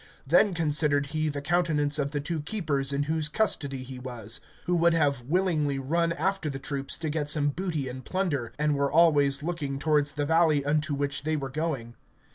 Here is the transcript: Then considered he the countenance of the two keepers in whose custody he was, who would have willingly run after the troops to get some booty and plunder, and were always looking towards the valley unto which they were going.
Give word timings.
Then 0.25 0.55
considered 0.55 1.05
he 1.13 1.29
the 1.29 1.43
countenance 1.43 1.99
of 1.99 2.09
the 2.09 2.19
two 2.19 2.41
keepers 2.41 2.91
in 2.91 3.03
whose 3.03 3.29
custody 3.29 3.83
he 3.83 3.99
was, 3.99 4.39
who 4.65 4.75
would 4.77 4.95
have 4.95 5.21
willingly 5.25 5.77
run 5.77 6.11
after 6.13 6.49
the 6.49 6.57
troops 6.57 6.97
to 6.97 7.09
get 7.11 7.29
some 7.29 7.49
booty 7.49 7.87
and 7.87 8.03
plunder, 8.03 8.51
and 8.57 8.73
were 8.75 8.91
always 8.91 9.43
looking 9.43 9.77
towards 9.77 10.13
the 10.13 10.25
valley 10.25 10.65
unto 10.65 10.95
which 10.95 11.21
they 11.21 11.35
were 11.35 11.49
going. 11.51 11.93